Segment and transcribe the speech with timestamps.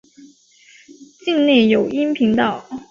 [1.23, 2.65] 境内有阴平道。